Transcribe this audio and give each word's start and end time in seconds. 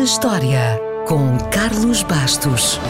na 0.00 0.04
História, 0.04 0.80
com 1.06 1.36
Carlos 1.50 2.02
Bastos. 2.02 2.80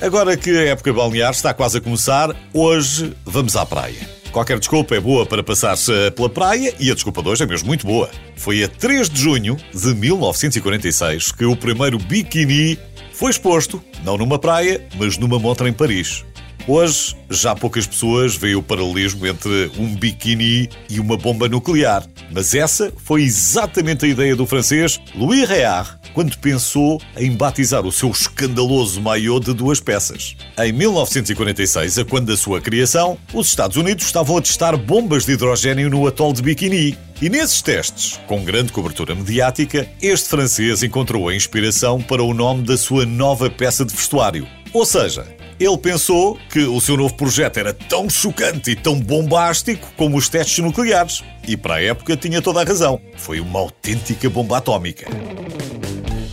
Agora 0.00 0.36
que 0.36 0.50
a 0.50 0.66
época 0.66 0.92
balnear 0.92 1.32
está 1.32 1.52
quase 1.52 1.78
a 1.78 1.80
começar, 1.80 2.30
hoje 2.54 3.16
vamos 3.26 3.56
à 3.56 3.66
praia. 3.66 4.17
Qualquer 4.32 4.58
desculpa 4.58 4.94
é 4.94 5.00
boa 5.00 5.24
para 5.24 5.42
passar-se 5.42 5.92
pela 6.12 6.28
praia 6.28 6.74
e 6.78 6.90
a 6.90 6.94
desculpa 6.94 7.22
de 7.22 7.28
hoje 7.28 7.42
é 7.42 7.46
mesmo 7.46 7.66
muito 7.66 7.86
boa. 7.86 8.10
Foi 8.36 8.62
a 8.62 8.68
3 8.68 9.08
de 9.08 9.20
junho 9.20 9.56
de 9.74 9.94
1946 9.94 11.32
que 11.32 11.44
o 11.44 11.56
primeiro 11.56 11.98
biquíni 11.98 12.78
foi 13.12 13.30
exposto, 13.30 13.82
não 14.04 14.16
numa 14.16 14.38
praia, 14.38 14.86
mas 14.96 15.18
numa 15.18 15.38
montra 15.38 15.68
em 15.68 15.72
Paris. 15.72 16.24
Hoje, 16.68 17.16
já 17.30 17.56
poucas 17.56 17.86
pessoas 17.86 18.36
veem 18.36 18.54
o 18.54 18.62
paralelismo 18.62 19.26
entre 19.26 19.72
um 19.78 19.96
biquíni 19.96 20.68
e 20.90 21.00
uma 21.00 21.16
bomba 21.16 21.48
nuclear. 21.48 22.06
Mas 22.30 22.54
essa 22.54 22.92
foi 22.98 23.22
exatamente 23.22 24.04
a 24.04 24.08
ideia 24.08 24.36
do 24.36 24.46
francês 24.46 25.00
Louis 25.14 25.48
Réard 25.48 25.98
quando 26.18 26.36
pensou 26.38 27.00
em 27.16 27.30
batizar 27.30 27.86
o 27.86 27.92
seu 27.92 28.10
escandaloso 28.10 29.00
maiô 29.00 29.38
de 29.38 29.54
duas 29.54 29.78
peças. 29.78 30.34
Em 30.58 30.72
1946, 30.72 31.96
a 31.96 32.04
quando 32.04 32.26
da 32.26 32.36
sua 32.36 32.60
criação, 32.60 33.16
os 33.32 33.46
Estados 33.46 33.76
Unidos 33.76 34.06
estavam 34.06 34.36
a 34.36 34.42
testar 34.42 34.76
bombas 34.76 35.24
de 35.24 35.34
hidrogênio 35.34 35.88
no 35.88 36.04
atol 36.08 36.32
de 36.32 36.42
Bikini. 36.42 36.98
E 37.22 37.28
nesses 37.28 37.62
testes, 37.62 38.18
com 38.26 38.42
grande 38.42 38.72
cobertura 38.72 39.14
mediática, 39.14 39.88
este 40.02 40.28
francês 40.28 40.82
encontrou 40.82 41.28
a 41.28 41.36
inspiração 41.36 42.02
para 42.02 42.20
o 42.20 42.34
nome 42.34 42.64
da 42.64 42.76
sua 42.76 43.06
nova 43.06 43.48
peça 43.48 43.84
de 43.84 43.94
vestuário. 43.94 44.44
Ou 44.72 44.84
seja, 44.84 45.24
ele 45.60 45.78
pensou 45.78 46.36
que 46.50 46.64
o 46.64 46.80
seu 46.80 46.96
novo 46.96 47.14
projeto 47.14 47.58
era 47.58 47.72
tão 47.72 48.10
chocante 48.10 48.72
e 48.72 48.76
tão 48.76 48.98
bombástico 48.98 49.88
como 49.96 50.16
os 50.16 50.28
testes 50.28 50.64
nucleares. 50.64 51.22
E 51.46 51.56
para 51.56 51.76
a 51.76 51.82
época 51.82 52.16
tinha 52.16 52.42
toda 52.42 52.60
a 52.60 52.64
razão. 52.64 53.00
Foi 53.16 53.38
uma 53.38 53.60
autêntica 53.60 54.28
bomba 54.28 54.58
atómica. 54.58 55.06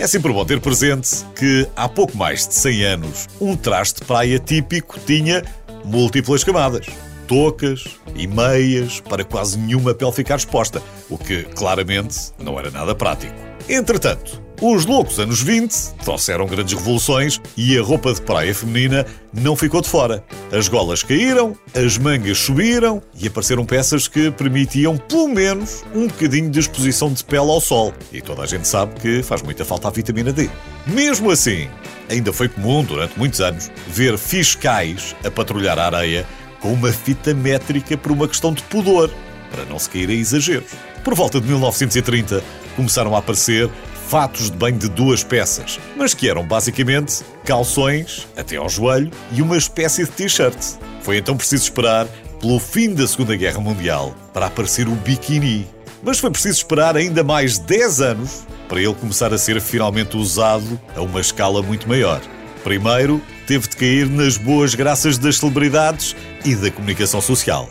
É 0.00 0.06
sempre 0.06 0.32
bom 0.32 0.42
ter 0.46 0.58
presente 0.62 1.26
que 1.36 1.68
há 1.76 1.86
pouco 1.86 2.16
mais 2.16 2.48
de 2.48 2.54
100 2.54 2.84
anos, 2.84 3.28
um 3.38 3.54
traje 3.54 3.96
de 3.96 4.00
praia 4.00 4.38
típico 4.38 4.98
tinha 5.00 5.44
múltiplas 5.84 6.42
camadas. 6.42 6.86
Toucas 7.28 7.84
e 8.14 8.26
meias 8.26 8.98
para 9.00 9.22
quase 9.24 9.58
nenhuma 9.58 9.92
pele 9.92 10.10
ficar 10.10 10.36
exposta, 10.36 10.82
o 11.10 11.18
que 11.18 11.42
claramente 11.42 12.32
não 12.38 12.58
era 12.58 12.70
nada 12.70 12.94
prático. 12.94 13.34
Entretanto, 13.68 14.40
os 14.60 14.84
loucos 14.84 15.18
anos 15.18 15.40
20 15.40 15.94
trouxeram 16.04 16.46
grandes 16.46 16.74
revoluções 16.74 17.40
e 17.56 17.78
a 17.78 17.82
roupa 17.82 18.12
de 18.12 18.20
praia 18.20 18.54
feminina 18.54 19.06
não 19.32 19.56
ficou 19.56 19.80
de 19.80 19.88
fora. 19.88 20.22
As 20.52 20.68
golas 20.68 21.02
caíram, 21.02 21.56
as 21.74 21.96
mangas 21.96 22.38
subiram 22.38 23.02
e 23.18 23.26
apareceram 23.26 23.64
peças 23.64 24.06
que 24.06 24.30
permitiam 24.30 24.98
pelo 24.98 25.28
menos 25.28 25.82
um 25.94 26.06
bocadinho 26.06 26.50
de 26.50 26.60
exposição 26.60 27.10
de 27.10 27.24
pele 27.24 27.50
ao 27.50 27.60
sol. 27.60 27.94
E 28.12 28.20
toda 28.20 28.42
a 28.42 28.46
gente 28.46 28.68
sabe 28.68 29.00
que 29.00 29.22
faz 29.22 29.40
muita 29.40 29.64
falta 29.64 29.88
a 29.88 29.90
vitamina 29.90 30.30
D. 30.30 30.50
Mesmo 30.86 31.30
assim, 31.30 31.66
ainda 32.10 32.30
foi 32.30 32.48
comum 32.48 32.84
durante 32.84 33.18
muitos 33.18 33.40
anos 33.40 33.70
ver 33.88 34.18
fiscais 34.18 35.16
a 35.24 35.30
patrulhar 35.30 35.78
a 35.78 35.86
areia 35.86 36.26
com 36.60 36.70
uma 36.72 36.92
fita 36.92 37.32
métrica 37.32 37.96
por 37.96 38.12
uma 38.12 38.28
questão 38.28 38.52
de 38.52 38.62
pudor, 38.64 39.10
para 39.50 39.64
não 39.64 39.78
se 39.78 39.88
cair 39.88 40.10
a 40.10 40.12
exageros. 40.12 40.70
Por 41.02 41.14
volta 41.14 41.40
de 41.40 41.46
1930, 41.46 42.44
começaram 42.76 43.16
a 43.16 43.18
aparecer 43.18 43.70
fatos 44.10 44.50
de 44.50 44.56
banho 44.56 44.76
de 44.76 44.88
duas 44.88 45.22
peças, 45.22 45.78
mas 45.96 46.14
que 46.14 46.28
eram 46.28 46.44
basicamente 46.44 47.22
calções 47.44 48.26
até 48.36 48.56
ao 48.56 48.68
joelho 48.68 49.08
e 49.30 49.40
uma 49.40 49.56
espécie 49.56 50.04
de 50.04 50.10
t-shirt. 50.10 50.56
Foi 51.00 51.16
então 51.16 51.36
preciso 51.36 51.62
esperar 51.62 52.08
pelo 52.40 52.58
fim 52.58 52.92
da 52.92 53.06
Segunda 53.06 53.36
Guerra 53.36 53.60
Mundial 53.60 54.12
para 54.34 54.46
aparecer 54.46 54.88
o 54.88 54.96
biquíni. 54.96 55.64
Mas 56.02 56.18
foi 56.18 56.28
preciso 56.28 56.58
esperar 56.58 56.96
ainda 56.96 57.22
mais 57.22 57.60
10 57.60 58.00
anos 58.00 58.40
para 58.68 58.80
ele 58.80 58.94
começar 58.94 59.32
a 59.32 59.38
ser 59.38 59.60
finalmente 59.60 60.16
usado 60.16 60.80
a 60.96 61.00
uma 61.02 61.20
escala 61.20 61.62
muito 61.62 61.88
maior. 61.88 62.20
Primeiro, 62.64 63.22
teve 63.46 63.68
de 63.68 63.76
cair 63.76 64.08
nas 64.08 64.36
boas 64.36 64.74
graças 64.74 65.18
das 65.18 65.36
celebridades 65.36 66.16
e 66.44 66.56
da 66.56 66.68
comunicação 66.68 67.20
social. 67.20 67.68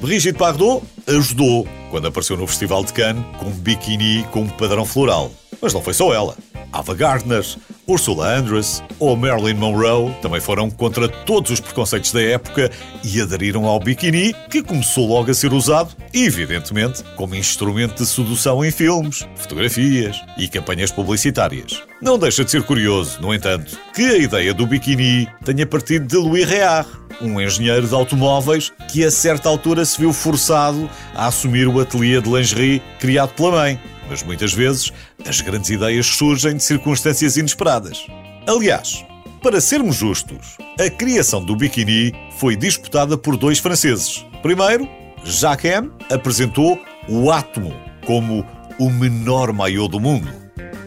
Brigitte 0.00 0.38
Bardot 0.38 0.82
ajudou 1.06 1.68
quando 1.90 2.06
apareceu 2.06 2.38
no 2.38 2.46
Festival 2.46 2.84
de 2.84 2.94
Cannes 2.94 3.22
com 3.38 3.46
um 3.46 3.50
biquíni 3.50 4.26
com 4.32 4.40
um 4.40 4.48
padrão 4.48 4.86
floral. 4.86 5.30
Mas 5.64 5.72
não 5.72 5.80
foi 5.80 5.94
só 5.94 6.12
ela. 6.12 6.36
Ava 6.70 6.94
Gardner, 6.94 7.42
Ursula 7.86 8.36
Andress 8.36 8.82
ou 8.98 9.16
Marilyn 9.16 9.54
Monroe 9.54 10.12
também 10.20 10.38
foram 10.38 10.68
contra 10.68 11.08
todos 11.08 11.52
os 11.52 11.58
preconceitos 11.60 12.12
da 12.12 12.20
época 12.20 12.70
e 13.02 13.18
aderiram 13.18 13.64
ao 13.64 13.80
biquíni, 13.80 14.34
que 14.50 14.62
começou 14.62 15.08
logo 15.08 15.30
a 15.30 15.34
ser 15.34 15.54
usado, 15.54 15.96
evidentemente, 16.12 17.02
como 17.16 17.34
instrumento 17.34 17.94
de 17.94 18.06
sedução 18.06 18.62
em 18.62 18.70
filmes, 18.70 19.26
fotografias 19.36 20.20
e 20.36 20.48
campanhas 20.48 20.92
publicitárias. 20.92 21.82
Não 22.02 22.18
deixa 22.18 22.44
de 22.44 22.50
ser 22.50 22.62
curioso, 22.64 23.18
no 23.22 23.32
entanto, 23.32 23.78
que 23.94 24.02
a 24.02 24.18
ideia 24.18 24.52
do 24.52 24.66
biquíni 24.66 25.26
tenha 25.46 25.66
partido 25.66 26.06
de 26.06 26.16
Louis 26.16 26.46
Réard, 26.46 26.86
um 27.22 27.40
engenheiro 27.40 27.88
de 27.88 27.94
automóveis 27.94 28.70
que 28.90 29.02
a 29.02 29.10
certa 29.10 29.48
altura 29.48 29.82
se 29.86 29.98
viu 29.98 30.12
forçado 30.12 30.90
a 31.14 31.28
assumir 31.28 31.66
o 31.68 31.80
ateliê 31.80 32.20
de 32.20 32.28
lingerie 32.28 32.82
criado 32.98 33.32
pela 33.32 33.52
mãe 33.52 33.80
mas 34.08 34.22
muitas 34.22 34.52
vezes 34.52 34.92
as 35.26 35.40
grandes 35.40 35.70
ideias 35.70 36.06
surgem 36.06 36.56
de 36.56 36.62
circunstâncias 36.62 37.36
inesperadas. 37.36 38.06
Aliás, 38.46 39.04
para 39.42 39.60
sermos 39.60 39.96
justos, 39.96 40.56
a 40.80 40.88
criação 40.88 41.44
do 41.44 41.54
biquíni 41.54 42.12
foi 42.38 42.56
disputada 42.56 43.16
por 43.16 43.36
dois 43.36 43.58
franceses. 43.58 44.24
Primeiro, 44.42 44.88
Jacques 45.24 45.70
M 45.70 45.90
apresentou 46.10 46.80
o 47.08 47.30
átomo 47.30 47.74
como 48.06 48.44
o 48.78 48.90
menor 48.90 49.52
maiô 49.52 49.88
do 49.88 50.00
mundo. 50.00 50.28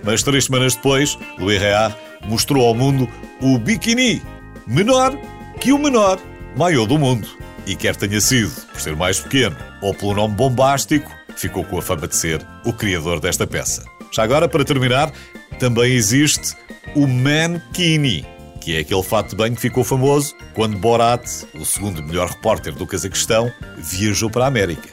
Mas 0.03 0.23
três 0.23 0.45
semanas 0.45 0.75
depois, 0.75 1.17
Louis 1.38 1.59
Réard 1.59 1.95
mostrou 2.28 2.66
ao 2.66 2.73
mundo 2.73 3.07
o 3.41 3.57
biquíni, 3.57 4.22
menor 4.66 5.17
que 5.59 5.72
o 5.72 5.78
menor 5.78 6.19
maiô 6.55 6.85
do 6.85 6.97
mundo. 6.97 7.28
E 7.66 7.75
quer 7.75 7.95
tenha 7.95 8.22
sido 8.22 8.51
por 8.72 8.79
ser 8.79 8.95
mais 8.95 9.19
pequeno 9.19 9.55
ou 9.81 9.94
pelo 9.94 10.16
nome 10.16 10.35
bombástico, 10.35 11.11
ficou 11.39 11.63
com 11.63 11.77
a 11.77 11.81
fama 11.81 12.07
de 12.07 12.15
ser 12.15 12.45
o 12.65 12.73
criador 12.73 13.19
desta 13.19 13.45
peça. 13.45 13.83
Já 14.11 14.23
agora, 14.23 14.47
para 14.47 14.63
terminar, 14.63 15.11
também 15.59 15.93
existe 15.93 16.55
o 16.95 17.07
Mankini, 17.07 18.25
que 18.61 18.75
é 18.75 18.79
aquele 18.79 19.03
fato 19.03 19.29
de 19.29 19.35
banho 19.35 19.55
que 19.55 19.61
ficou 19.61 19.83
famoso 19.83 20.35
quando 20.53 20.77
Borat, 20.77 21.25
o 21.53 21.65
segundo 21.65 22.03
melhor 22.03 22.29
repórter 22.29 22.73
do 22.73 22.87
Cazaquistão, 22.87 23.51
viajou 23.77 24.29
para 24.29 24.45
a 24.45 24.47
América. 24.47 24.89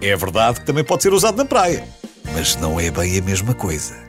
É 0.00 0.14
verdade 0.16 0.60
que 0.60 0.66
também 0.66 0.84
pode 0.84 1.02
ser 1.02 1.12
usado 1.12 1.36
na 1.36 1.44
praia, 1.44 1.86
mas 2.32 2.56
não 2.56 2.78
é 2.78 2.90
bem 2.90 3.18
a 3.18 3.22
mesma 3.22 3.54
coisa. 3.54 4.03